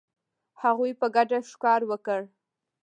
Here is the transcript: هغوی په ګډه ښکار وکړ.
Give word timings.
هغوی 0.61 0.91
په 0.99 1.07
ګډه 1.15 1.39
ښکار 1.51 1.81
وکړ. 1.91 2.21